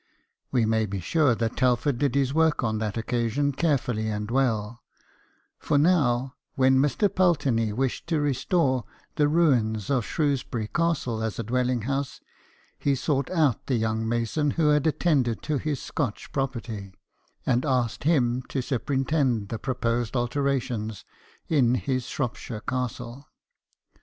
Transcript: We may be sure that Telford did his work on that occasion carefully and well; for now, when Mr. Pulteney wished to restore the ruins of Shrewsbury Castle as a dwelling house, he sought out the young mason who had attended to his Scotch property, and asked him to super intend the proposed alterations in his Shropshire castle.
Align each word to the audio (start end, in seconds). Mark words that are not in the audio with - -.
We 0.51 0.65
may 0.65 0.87
be 0.87 0.99
sure 0.99 1.35
that 1.35 1.55
Telford 1.57 1.99
did 1.99 2.15
his 2.15 2.33
work 2.33 2.63
on 2.63 2.79
that 2.79 2.97
occasion 2.97 3.51
carefully 3.51 4.09
and 4.09 4.31
well; 4.31 4.81
for 5.59 5.77
now, 5.77 6.33
when 6.55 6.79
Mr. 6.79 7.07
Pulteney 7.07 7.71
wished 7.71 8.07
to 8.07 8.19
restore 8.19 8.83
the 9.15 9.27
ruins 9.27 9.91
of 9.91 10.03
Shrewsbury 10.03 10.67
Castle 10.69 11.21
as 11.21 11.37
a 11.37 11.43
dwelling 11.43 11.83
house, 11.83 12.19
he 12.79 12.95
sought 12.95 13.29
out 13.29 13.67
the 13.67 13.75
young 13.75 14.09
mason 14.09 14.49
who 14.57 14.69
had 14.69 14.87
attended 14.87 15.43
to 15.43 15.59
his 15.59 15.79
Scotch 15.79 16.31
property, 16.31 16.95
and 17.45 17.63
asked 17.63 18.03
him 18.03 18.41
to 18.49 18.63
super 18.63 18.93
intend 18.93 19.49
the 19.49 19.59
proposed 19.59 20.15
alterations 20.15 21.05
in 21.47 21.75
his 21.75 22.05
Shropshire 22.07 22.61
castle. 22.61 23.27